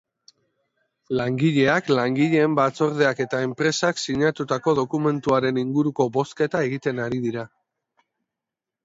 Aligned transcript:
Langileak 1.17 1.91
langileen 1.97 2.55
batzordeak 2.59 3.21
eta 3.25 3.41
enpresak 3.47 4.01
sinatutako 4.05 4.73
dokumentuaren 4.79 5.61
inguruko 5.65 6.09
bozketa 6.17 6.63
egiten 6.71 7.03
ari 7.05 7.21
dira. 7.27 7.45